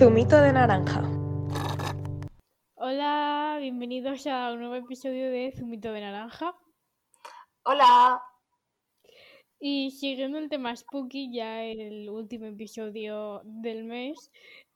[0.00, 1.02] Zumito de naranja.
[2.76, 6.56] Hola, bienvenidos a un nuevo episodio de Zumito de Naranja.
[7.64, 8.22] Hola.
[9.58, 14.30] Y siguiendo el tema Spooky, ya el último episodio del mes,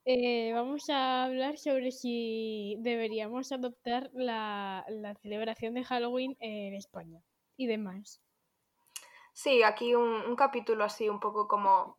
[0.05, 7.23] eh, vamos a hablar sobre si deberíamos adoptar la, la celebración de Halloween en España
[7.57, 8.21] y demás.
[9.33, 11.97] Sí, aquí un, un capítulo así un poco como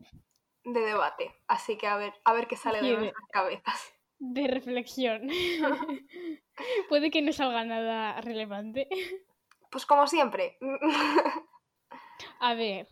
[0.66, 1.34] de debate.
[1.48, 3.94] Así que a ver, a ver qué sale Sí, de de- nuestras cabezas.
[4.18, 5.28] De reflexión.
[6.90, 8.88] Puede que no salga nada relevante.
[9.72, 10.58] Pues como siempre.
[12.40, 12.88] A ver,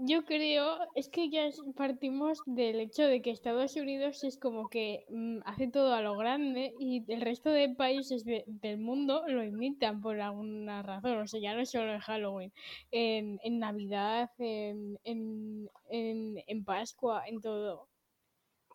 [0.00, 5.04] yo creo, es que ya partimos del hecho de que Estados Unidos es como que
[5.10, 9.42] mm, hace todo a lo grande y el resto de países de- del mundo lo
[9.44, 11.18] imitan por alguna razón.
[11.18, 12.52] O sea, ya no solo en Halloween,
[12.90, 17.88] en, Navidad, en, en, en Pascua, en todo.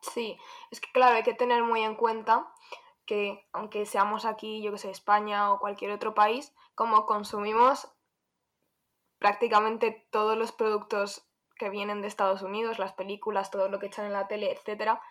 [0.02, 0.38] Sí,
[0.72, 2.54] es que claro, hay que tener muy en cuenta
[3.06, 7.88] que aunque seamos aquí, yo que sé, España o cualquier otro país, como consumimos
[9.24, 14.06] prácticamente todos los productos que vienen de Estados Unidos, las películas, todo lo que echan
[14.06, 15.02] en la tele, etcétera,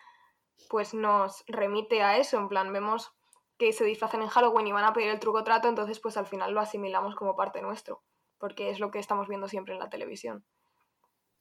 [0.69, 3.11] pues nos remite a eso, en plan, vemos
[3.57, 6.27] que se disfrazan en Halloween y van a pedir el truco trato, entonces pues al
[6.27, 8.03] final lo asimilamos como parte nuestro,
[8.37, 10.45] porque es lo que estamos viendo siempre en la televisión.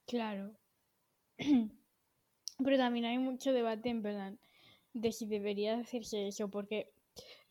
[0.06, 0.52] Claro.
[1.36, 4.40] Pero también hay mucho debate en plan
[4.94, 6.90] de si debería hacerse eso, porque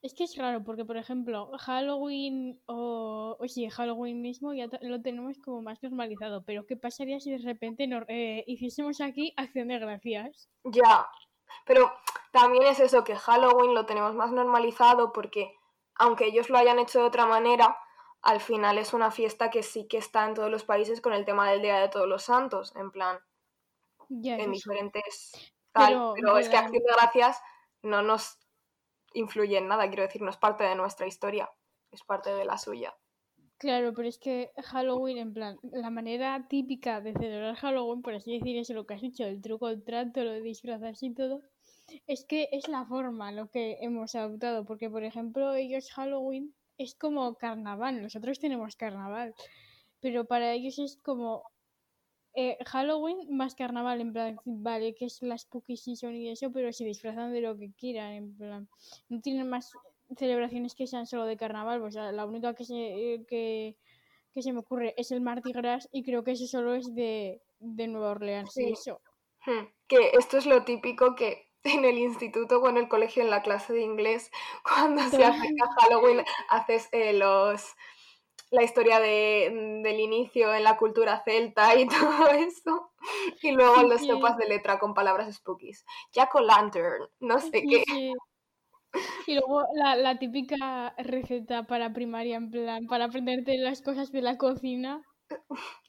[0.01, 5.01] es que es raro, porque por ejemplo, Halloween o, o sí, Halloween mismo ya lo
[5.01, 9.67] tenemos como más normalizado, pero ¿qué pasaría si de repente nos, eh, hiciésemos aquí acción
[9.67, 10.49] de gracias?
[10.63, 11.07] Ya,
[11.65, 11.91] pero
[12.31, 15.53] también es eso, que Halloween lo tenemos más normalizado porque
[15.95, 17.77] aunque ellos lo hayan hecho de otra manera,
[18.23, 21.25] al final es una fiesta que sí que está en todos los países con el
[21.25, 23.19] tema del Día de Todos los Santos, en plan,
[24.09, 25.31] Ya, en diferentes
[25.71, 27.41] tal, Pero, pero es que pero- Acción de Gracias
[27.83, 28.39] no nos
[29.13, 31.49] influye en nada, quiero decir, no es parte de nuestra historia,
[31.91, 32.95] es parte de la suya.
[33.57, 38.39] Claro, pero es que Halloween, en plan, la manera típica de celebrar Halloween, por así
[38.39, 41.41] decir, es lo que has dicho, el truco, el trato, lo de disfrazarse y todo,
[42.07, 46.95] es que es la forma lo que hemos adoptado, porque por ejemplo ellos Halloween es
[46.95, 49.35] como carnaval, nosotros tenemos carnaval,
[49.99, 51.43] pero para ellos es como
[52.33, 56.71] eh, Halloween más carnaval, en plan, vale, que es la spooky season y eso, pero
[56.71, 58.69] se disfrazan de lo que quieran, en plan,
[59.09, 59.71] no tienen más
[60.17, 63.75] celebraciones que sean solo de carnaval, pues la la única que se, eh, que,
[64.33, 67.41] que se me ocurre es el Mardi Gras y creo que eso solo es de,
[67.59, 69.01] de Nueva Orleans y eso.
[69.45, 73.29] Hmm, Que esto es lo típico que en el instituto o en el colegio, en
[73.29, 74.31] la clase de inglés,
[74.63, 77.75] cuando se acerca Halloween, haces eh, los
[78.51, 82.91] la historia de, del inicio en la cultura celta y todo eso.
[83.41, 84.07] Y luego los Sí.
[84.07, 85.85] sopas de letra con palabras spookies.
[86.11, 87.83] Jack o Lantern, no sé Sí, qué.
[87.87, 88.13] sí.
[89.25, 94.21] Y luego la, la típica receta para primaria, en plan, para aprenderte las cosas de
[94.21, 95.01] la cocina.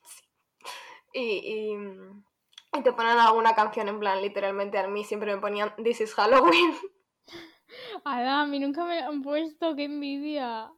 [1.14, 5.74] Y, y, y te ponen alguna canción en plan, literalmente a mí siempre me ponían
[5.76, 6.74] This is Halloween.
[8.04, 10.70] Adam, a mí nunca me han puesto, qué envidia.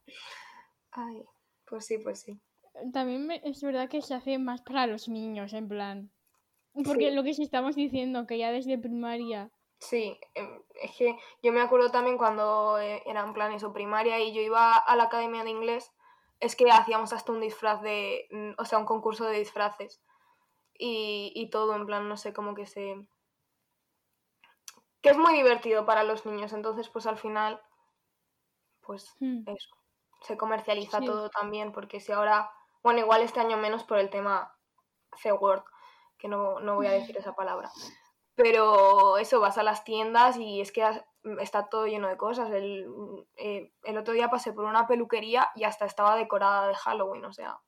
[0.93, 1.25] Ay,
[1.75, 2.41] pues sí, pues sí.
[2.93, 6.13] También es verdad que se hace más para los niños, en plan.
[6.73, 7.11] Porque Sí.
[7.11, 9.51] lo que sí estamos diciendo, que ya desde primaria.
[9.81, 14.21] Sí, em, es que yo me acuerdo también cuando eh, era en plan eso, primaria
[14.21, 15.93] y yo iba a la academia de inglés,
[16.39, 20.01] es que hacíamos hasta un disfraz de, mm, o sea, un concurso de disfraces
[20.79, 23.05] y, y todo, en plan, no sé, como que se...
[25.03, 27.61] que es muy divertido para los niños, entonces pues al final,
[28.81, 29.43] pues Hmm.
[29.47, 29.77] eso,
[30.25, 31.07] se comercializa Sí.
[31.07, 32.51] todo también, porque si ahora,
[32.83, 34.57] bueno, igual este año menos por el tema
[35.17, 35.63] C-word,
[36.19, 37.71] que no, no voy a decir esa palabra.
[38.35, 40.83] Pero eso, vas a las tiendas y es que
[41.41, 42.51] está todo lleno de cosas.
[42.51, 42.87] El,
[43.37, 47.33] eh, el otro día pasé por una peluquería y hasta estaba decorada de Halloween, o
[47.33, 47.61] sea.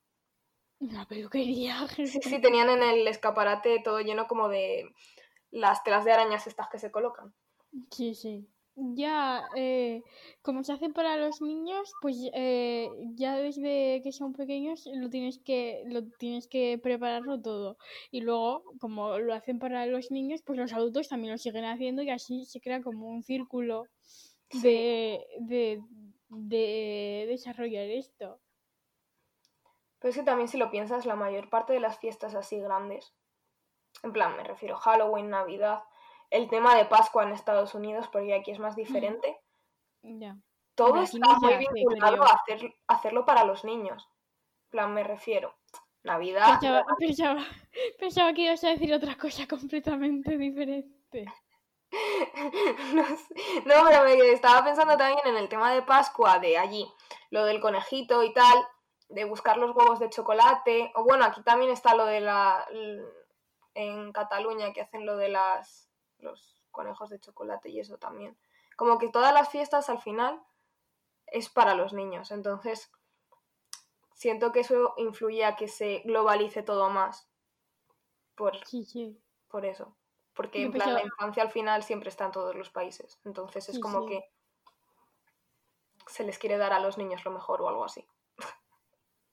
[0.79, 1.77] Una peluquería.
[1.95, 4.91] Sí, sí, tenían en el escaparate todo lleno como de
[5.51, 7.33] las telas de arañas estas que se colocan.
[7.91, 8.49] Sí, sí.
[8.79, 10.03] Ya, eh,
[10.43, 15.39] como se hace para los niños, pues eh, ya desde que son pequeños lo tienes
[15.39, 17.77] que, lo tienes que prepararlo todo.
[18.11, 22.03] Y luego, como lo hacen para los niños, pues los adultos también lo siguen haciendo
[22.03, 23.85] y así se crea como un círculo
[24.61, 25.81] de, de,
[26.29, 28.39] de desarrollar esto.
[29.97, 33.11] Pero es que también si lo piensas, la mayor parte de las fiestas así grandes,
[34.03, 35.81] en plan, me refiero Halloween, Navidad,
[36.29, 39.39] el tema de Pascua en Estados Unidos, porque aquí es más diferente,
[40.01, 40.35] Ya.
[40.75, 44.07] todo está muy vinculado a hacer, hacerlo para los niños.
[44.65, 45.55] En plan, me refiero.
[46.03, 46.59] Navidad.
[46.59, 47.45] Pensaba, pensaba,
[47.99, 51.25] pensaba que ibas a decir otra cosa completamente diferente.
[52.93, 53.35] no, sé.
[53.65, 56.85] no, pero me estaba pensando también en el tema de Pascua de allí,
[57.29, 58.57] lo del conejito y tal,
[59.09, 62.65] de buscar los huevos de chocolate, o bueno, aquí también está lo de la
[63.73, 65.86] en Cataluña que hacen lo de las
[66.19, 68.37] los conejos de chocolate y eso también.
[68.75, 70.41] Como que todas las fiestas al final
[71.27, 72.91] es para los niños, entonces
[74.13, 77.29] siento que eso influye a que se globalice todo más.
[78.35, 79.19] Por, Sí, sí.
[79.47, 79.95] por eso.
[80.33, 83.19] Porque en plan, la infancia al final siempre está en todos los países.
[83.25, 84.31] Entonces es Sí, como que
[86.05, 88.07] se les quiere dar a los niños lo mejor o algo así.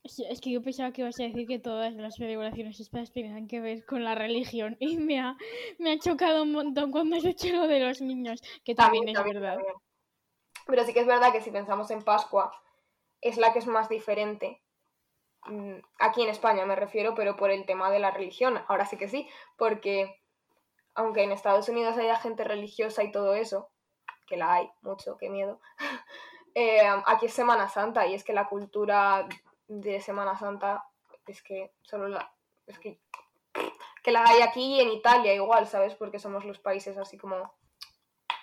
[0.05, 3.59] Es que yo pensaba que ibas a decir que todas las celebraciones estas tenían que
[3.59, 5.35] ver con la religión y me ha,
[5.79, 9.15] me ha chocado un montón cuando has dicho lo de los niños, que también, es
[9.15, 9.55] verdad.
[9.55, 9.75] también.
[10.67, 12.51] Pero sí que es verdad que si pensamos en Pascua,
[13.21, 14.61] es la que es más diferente.
[15.47, 18.63] Mm, Aquí en España me refiero, pero por el tema de la religión.
[18.67, 20.21] Ahora sí que sí, porque
[20.93, 23.69] aunque en Estados Unidos haya gente religiosa y todo eso,
[24.27, 25.59] que la hay mucho, qué miedo,
[26.55, 29.27] eh, aquí es Semana Santa y es que la cultura
[29.67, 30.83] de Semana Santa
[31.27, 32.31] es que solo la...
[32.67, 32.99] Es que,
[34.03, 35.95] que la hay aquí y en Italia igual, ¿sabes?
[35.95, 37.53] Porque somos los países así como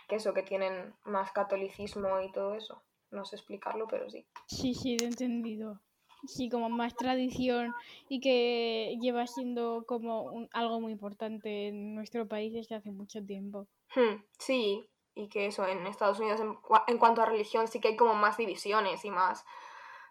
[0.08, 2.82] que eso, que tienen más catolicismo y todo eso.
[3.10, 4.26] No sé explicarlo, pero sí.
[4.46, 5.80] Sí, sí, he entendido.
[6.26, 7.74] Sí, como más tradición
[8.08, 13.24] y que lleva siendo como un- algo muy importante en nuestro país desde hace mucho
[13.24, 13.66] tiempo.
[13.96, 17.88] Hmm, sí, y que eso, en Estados Unidos en, en cuanto a religión sí que
[17.88, 19.44] hay como más divisiones y más...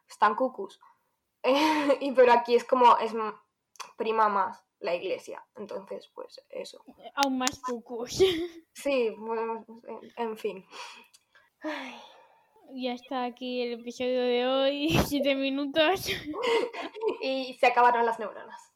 [0.10, 0.82] Están cucus.
[2.02, 3.14] y pero aquí es como, es
[3.98, 5.46] prima más la iglesia.
[5.56, 6.84] Entonces, pues eso.
[7.16, 8.20] Aún más cucus.
[8.74, 10.66] Sí, bueno, en, en fin.
[12.74, 16.08] ya está aquí el episodio de hoy, siete minutos.
[17.22, 18.74] Y se acabaron las neuronas.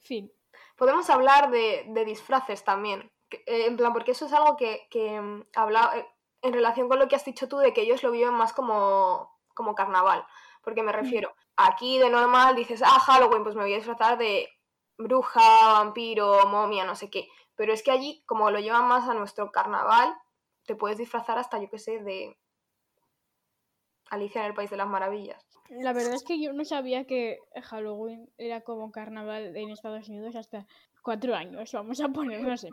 [0.00, 0.30] fin.
[0.76, 3.10] Podemos hablar de, de disfraces también.
[3.30, 6.06] eh, en plan, porque eso es algo que, que mm, habla eh,
[6.42, 9.38] en relación con lo que has dicho tú de que ellos lo viven más como,
[9.54, 10.24] como carnaval.
[10.62, 11.34] Porque me refiero,
[11.66, 14.48] aquí de normal dices, ah, Halloween, pues me voy a disfrazar de
[14.96, 17.28] bruja, vampiro, momia, no sé qué.
[17.56, 20.14] Pero es que allí, como lo llevan más a nuestro carnaval,
[20.66, 22.36] te puedes disfrazar hasta, yo qué sé, de
[24.10, 25.44] Alicia en el País de las Maravillas.
[25.70, 30.34] La verdad es que yo no sabía que Halloween era como carnaval en Estados Unidos
[30.34, 30.66] hasta
[31.02, 32.70] cuatro años, vamos a poner, no sé.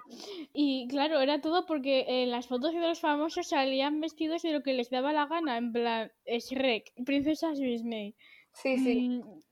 [0.51, 4.63] Y claro, era todo porque en las fotos de los famosos salían vestidos de lo
[4.63, 8.15] que les daba la gana, en plan Shrek, Princesa Disney.
[8.61, 9.09] Sí, sí.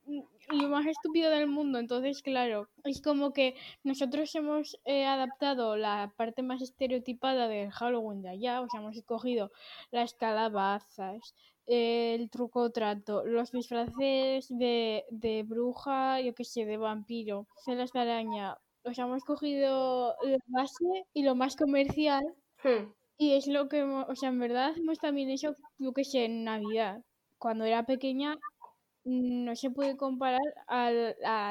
[0.08, 0.22] Mm,
[0.62, 1.80] lo más estúpido del mundo.
[1.80, 8.22] Entonces, claro, es como que nosotros hemos eh, adaptado la parte más estereotipada del Halloween
[8.22, 9.52] de allá, o sea, hemos escogido
[9.92, 11.34] las calabazas,
[11.66, 18.00] el truco trato, los disfraces de, de bruja, yo qué sé, de vampiro, celas de
[18.02, 18.58] araña.
[18.84, 22.24] O sea, hemos cogido la base y lo más comercial.
[22.64, 22.94] Hmm.
[23.18, 26.26] Y es lo que, hemos- o sea, en verdad hacemos también eso, yo que sé,
[26.26, 27.02] en Navidad.
[27.38, 28.40] Cuando era pequeña mm,
[29.06, 30.92] no se puede comparar a,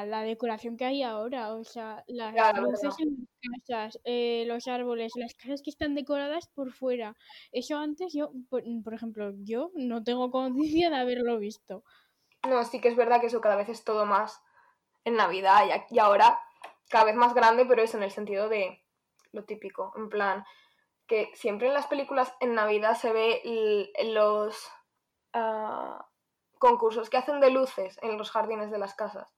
[0.05, 1.55] la decoración que hay ahora.
[1.55, 5.95] O sea, las Claro, luces en las casas, eh, los árboles, las casas que están
[5.95, 7.15] decoradas por fuera.
[7.51, 11.83] Eso antes yo, por, por ejemplo, yo no tengo conciencia de haberlo visto.
[12.47, 14.41] No, sí que es verdad que eso cada vez es todo más
[15.03, 16.39] en Navidad y, y ahora
[16.89, 18.83] cada vez más grande, pero es en el sentido de
[19.31, 20.45] lo típico, en plan
[21.07, 24.67] que siempre en las películas en Navidad se ve los
[25.33, 26.07] ah,
[26.65, 29.33] concursos que hacen de luces en los jardines de las casas.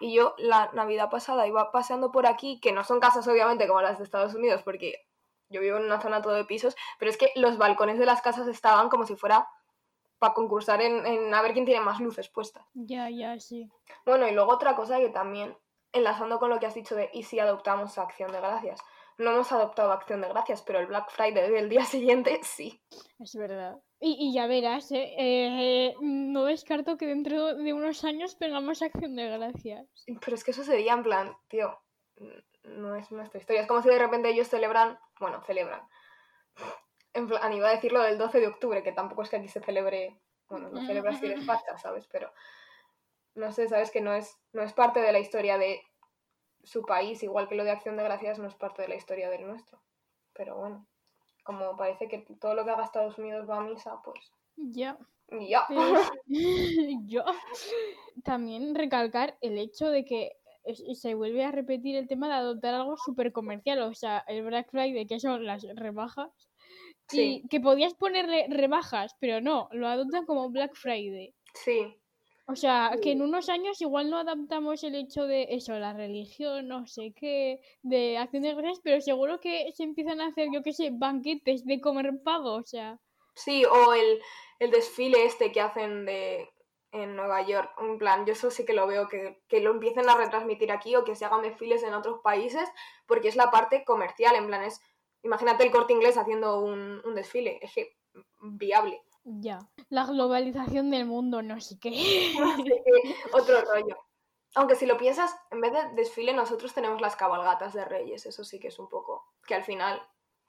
[0.00, 3.82] Y yo la Navidad pasada iba paseando por aquí, que no son casas obviamente como
[3.82, 5.06] las de Estados Unidos, porque
[5.48, 8.22] yo vivo en una zona todo de pisos, pero es que los balcones de las
[8.22, 9.48] casas estaban como si fuera
[10.20, 12.64] para concursar en, en a ver quién tiene más luces puestas.
[12.74, 13.68] Ya, ya, sí.
[14.06, 15.56] Bueno, y luego otra cosa que también,
[15.92, 18.80] enlazando con lo que has dicho de y si adoptamos Acción de Gracias.
[19.18, 22.80] No hemos adoptado Acción de Gracias, pero el Black Friday del día siguiente sí.
[23.18, 23.78] Es verdad.
[24.00, 25.14] Y, y ya verás, ¿eh?
[25.18, 29.86] Eh, no descarto que dentro de unos años tengamos acción de gracias.
[30.24, 31.78] Pero es que eso sería en plan, tío,
[32.64, 33.62] no es nuestra historia.
[33.62, 35.82] Es como si de repente ellos celebran, bueno, celebran.
[37.12, 39.48] En plan, iba a decir lo del 12 de octubre, que tampoco es que aquí
[39.48, 42.06] se celebre, bueno, no celebras si eres facha, ¿sabes?
[42.06, 42.32] Pero
[43.34, 45.82] no sé, sabes que no es, no es parte de la historia de
[46.62, 49.30] su país, igual que lo de Acción de Gracias no es parte de la historia
[49.30, 49.80] del nuestro.
[50.32, 50.86] Pero bueno,
[51.44, 54.98] como parece que todo lo que haga Estados Unidos va a misa, pues Ya.
[55.48, 55.66] ya.
[57.06, 57.24] Yo
[58.24, 60.36] también recalcar el hecho de que
[60.94, 64.70] se vuelve a repetir el tema de adoptar algo súper comercial, o sea, el Black
[64.70, 66.30] Friday, que son las rebajas,
[67.08, 71.34] Sí, y que podías ponerle rebajas, pero no, lo adoptan como Black Friday.
[71.54, 71.99] sí.
[72.50, 76.66] O sea, que en unos años igual no adaptamos el hecho de eso, la religión,
[76.66, 80.62] no sé qué, de acción de gracias, pero seguro que se empiezan a hacer, yo
[80.62, 82.98] qué sé, banquetes de comer pavo, o sea.
[83.34, 84.20] Sí, o el,
[84.58, 86.48] el desfile este que hacen de
[86.92, 87.72] en Nueva York.
[87.78, 90.96] En plan, yo eso sí que lo veo, que, que lo empiecen a retransmitir aquí
[90.96, 92.68] o que se hagan desfiles en otros países,
[93.06, 94.80] porque es la parte comercial, en plan, es,
[95.22, 97.96] imagínate el corte inglés haciendo un, un desfile, es que
[98.40, 99.02] viable.
[99.24, 99.58] Ya.
[99.88, 101.90] La globalización del mundo, no sé qué.
[102.38, 103.96] No sé qué, otro rollo.
[104.54, 108.26] Aunque si lo piensas, en vez de desfile, nosotros tenemos las cabalgatas de Reyes.
[108.26, 109.24] Eso sí que es un poco.
[109.46, 110.00] Que al final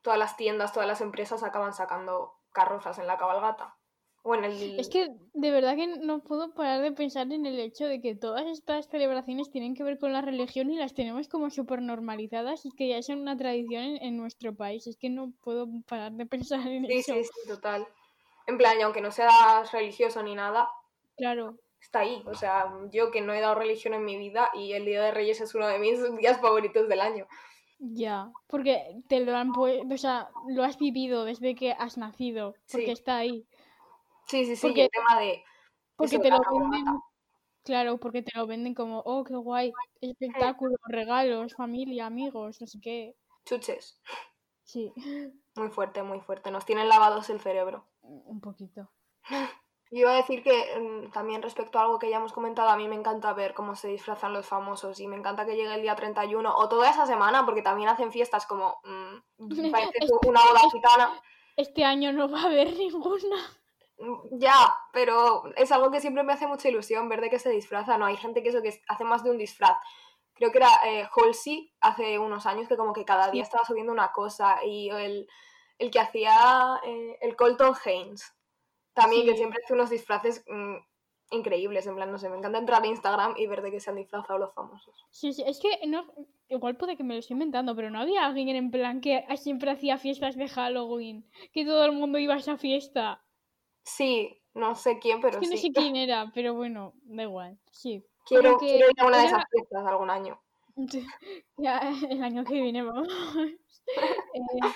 [0.01, 3.77] todas las tiendas, todas las empresas acaban sacando carrozas en la cabalgata.
[4.23, 4.79] O en el.
[4.79, 8.15] Es que de verdad que no puedo parar de pensar en el hecho de que
[8.15, 12.65] todas estas celebraciones tienen que ver con la religión y las tenemos como súper normalizadas
[12.65, 14.85] y que ya son una tradición en, en nuestro país.
[14.87, 17.13] Es que no puedo parar de pensar en Sí, eso.
[17.13, 17.87] sí, sí, total.
[18.47, 20.69] En plan, y aunque no seas religioso ni nada,
[21.17, 21.57] Claro.
[21.79, 22.23] está ahí.
[22.25, 25.11] O sea, yo que no he dado religión en mi vida y el Día de
[25.11, 27.27] Reyes es uno de mis días favoritos del año.
[27.79, 32.85] Ya, porque te lo han o sea, lo has vivido desde que has nacido, porque
[32.87, 32.91] Sí.
[32.91, 33.47] está ahí.
[34.27, 35.43] Sí, sí, sí, Porque- el tema de.
[35.95, 36.85] Porque te lo venden,
[37.63, 42.79] claro, porque te lo venden como, oh, qué guay, espectáculo, regalos, familia, amigos, no sé
[42.81, 43.15] qué.
[43.45, 43.99] Chuches.
[44.63, 44.93] Sí,
[45.55, 46.49] Muy fuerte, muy fuerte.
[46.49, 47.85] Nos tienen lavados el cerebro.
[48.01, 48.89] Un poquito.
[49.93, 52.77] Yo iba a decir que mm, también respecto a algo que ya hemos comentado, a
[52.77, 55.81] mí me encanta ver cómo se disfrazan los famosos y me encanta que llegue el
[55.81, 59.17] día 31 o toda esa semana porque también hacen fiestas como mm,
[59.71, 61.21] parece Es- una boda gitana.
[61.57, 63.35] Este año no va a haber ninguna.
[63.99, 67.49] Mm, Ya, pero es algo que siempre me hace mucha ilusión ver de qué se
[67.49, 68.05] disfraza, ¿no?
[68.05, 69.77] Hay gente que eso que hace más de un disfraz.
[70.33, 73.49] Creo que era eh, Halsey hace unos años que como que cada día Sí.
[73.49, 75.27] estaba subiendo una cosa y el,
[75.81, 78.33] el que hacía eh, el Colton Haynes
[78.93, 80.75] también que siempre hace unos disfraces mm,
[81.31, 83.89] increíbles, en plan, no sé, me encanta entrar a Instagram y ver de qué se
[83.89, 84.93] han disfrazado los famosos.
[85.09, 86.05] Sí, sí, es que no,
[86.49, 89.71] igual puede que me lo estoy inventando, pero no había alguien en plan que siempre
[89.71, 93.23] hacía fiestas de Halloween, que todo el mundo iba a esa fiesta.
[93.83, 95.69] Sí, no sé quién, pero Es que no sí.
[95.69, 97.59] sé quién era, pero bueno, da igual.
[97.71, 98.05] Sí.
[98.25, 100.39] Quiero, que quiero ir a una de esas fiestas algún año.
[101.57, 103.07] Ya el año que viene vamos.
[103.93, 104.69] Eh,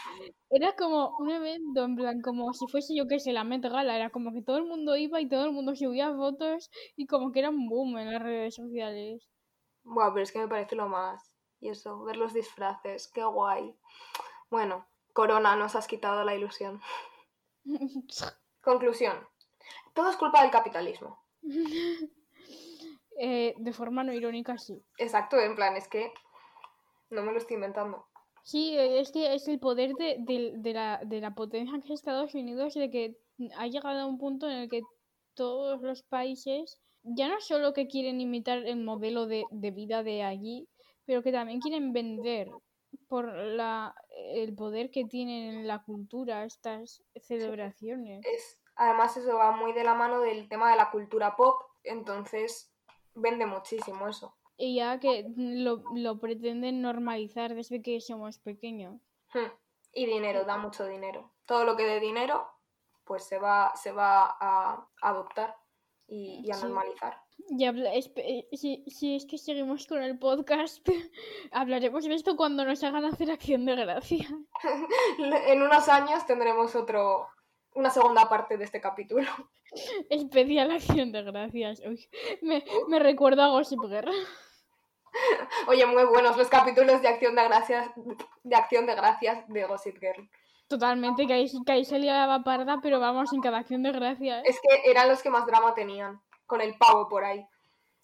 [0.50, 3.96] era como un evento, en plan, como si fuese yo que sé, la Met Gala.
[3.96, 7.32] Era como que todo el mundo iba y todo el mundo subía fotos y como
[7.32, 9.30] que era un boom en las redes sociales.
[9.84, 11.32] Buah, pero es que me parece lo más.
[11.62, 13.78] Y eso, ver los disfraces, qué guay.
[14.50, 16.82] Bueno, Corona, nos has quitado la ilusión.
[18.62, 19.16] Conclusión.
[19.94, 21.20] Todo es culpa del capitalismo.
[23.17, 24.84] Eh, de forma no irónica, sí.
[24.98, 26.12] Exacto, en plan, es que
[27.10, 28.05] no me lo estoy inventando.
[28.43, 32.00] Sí, es que es el poder de, de- de la, de la potencia que es
[32.00, 33.15] Estados Unidos, de que
[33.57, 34.81] ha llegado a un punto en el que
[35.34, 40.24] todos los países ya no solo que quieren imitar el modelo de, de vida de
[40.24, 40.67] allí,
[41.05, 42.50] pero que también quieren vender
[43.07, 43.93] por la,
[44.34, 48.25] el poder que tienen en la cultura estas celebraciones.
[48.25, 52.72] Es, además, eso va muy de la mano del tema de la cultura pop, entonces
[53.15, 54.36] vende muchísimo eso.
[54.57, 59.01] Y ya que lo, lo pretenden normalizar desde que somos pequeños.
[59.34, 59.51] Hmm.
[59.93, 61.34] Y dinero, da mucho dinero.
[61.45, 62.48] Todo lo que dé dinero,
[63.03, 65.55] pues se va, se va a adoptar
[66.07, 66.63] y, y a Sí.
[66.63, 67.22] normalizar.
[67.50, 70.86] Y habla- espe- eh, si, si es que seguimos con el podcast,
[71.51, 74.27] hablaremos de esto cuando nos hagan hacer acción de gracia.
[75.48, 77.27] En unos años tendremos otro,
[77.75, 79.29] una segunda parte de este capítulo.
[80.10, 81.82] Especial acción de gracias.
[81.86, 82.10] Uy,
[82.41, 84.12] me, me recuerda a Gossip Girl.
[85.67, 87.89] Oye, muy buenos los capítulos de acción de gracias,
[88.44, 90.29] de acción de gracias de Gossip Girl.
[90.67, 94.44] Totalmente, que ahí, que ahí salía la parda, pero vamos, en cada acción de gracias.
[94.46, 97.46] Es que eran los que más drama tenían, con el pavo por ahí.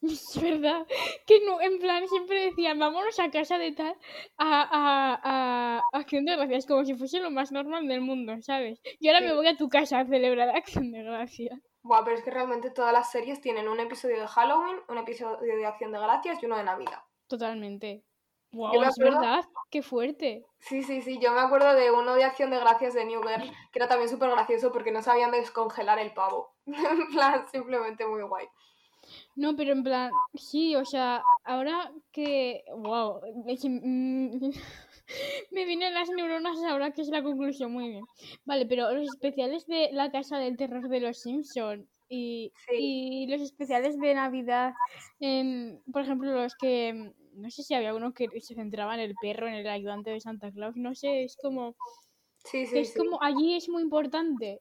[0.12, 0.86] Es verdad.
[1.28, 3.96] Que no, en plan, siempre decían, vámonos a casa de tal,
[4.38, 8.82] a, a, a acción de gracias, como si fuese lo más normal del mundo, ¿sabes?
[9.00, 11.60] Y ahora me voy a tu casa a celebrar acción de gracias.
[11.84, 15.56] Buah, pero es que realmente todas las series tienen un episodio de Halloween, un episodio
[15.56, 17.04] de acción de gracias y uno de Navidad.
[17.28, 18.04] Totalmente.
[18.54, 20.46] Wow, es verdad, qué fuerte.
[20.60, 23.50] Sí, sí, sí, yo me acuerdo de uno de acción de gracias de New Girl,
[23.72, 26.54] que era también súper gracioso porque no sabían descongelar el pavo.
[26.66, 28.48] en plan, simplemente muy guay.
[29.36, 32.64] No, pero en plan, sí, o sea, ahora que.
[32.76, 33.22] ¡Wow!
[33.46, 34.52] Me, mm,
[35.52, 38.04] me vienen las neuronas ahora que es la conclusión, muy bien.
[38.46, 42.76] Vale, pero los especiales de La Casa del Terror de los Simpson y, Sí.
[42.78, 44.74] y los especiales de Navidad,
[45.92, 47.14] por ejemplo, los que.
[47.34, 50.20] No sé si había uno que se centraba en el perro, en el ayudante de
[50.20, 51.76] Santa Claus, no sé, es como.
[52.44, 54.60] Sí, sí, Es como allí es muy importante.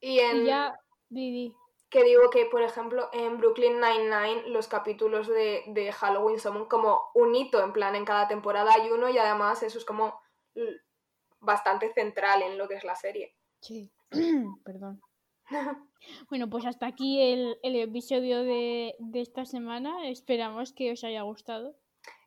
[0.00, 0.78] Y en, Y ya.
[1.10, 1.54] di, di.
[1.94, 7.04] Que digo que, por ejemplo, en Brooklyn Nine-Nine los capítulos de, de Halloween son como
[7.14, 10.20] un hito, en plan, en cada temporada hay uno y además eso es como
[11.38, 13.36] bastante central en lo que es la serie.
[13.60, 13.92] Sí.
[14.64, 15.00] Perdón.
[16.28, 20.06] Bueno, pues hasta aquí el, el episodio de, de esta semana.
[20.06, 21.76] Esperamos que os haya gustado.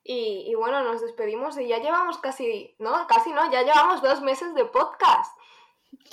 [0.04, 4.22] Y, y bueno, nos despedimos y ya llevamos casi, no, casi no, ya llevamos dos
[4.22, 5.37] meses de podcast.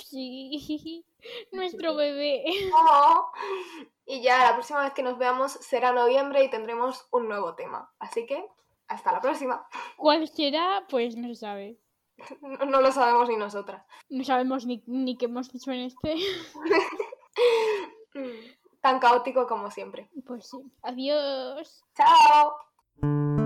[0.03, 1.05] Sí,
[1.51, 2.43] nuestro bebé.
[2.73, 3.31] Oh.
[4.07, 7.91] Y ya la próxima vez que nos veamos será noviembre y tendremos un nuevo tema.
[7.97, 8.45] Así que,
[8.87, 9.67] hasta la próxima.
[9.97, 10.85] ¿Cuál será?
[10.87, 11.79] Pues no se sabe.
[12.39, 13.83] No, no lo sabemos ni nosotras.
[14.09, 16.17] No sabemos ni, ni qué hemos dicho en este.
[18.81, 20.07] Tan caótico como siempre.
[20.23, 20.57] Pues sí.
[20.83, 21.83] Adiós.
[21.95, 23.44] ¡Chao!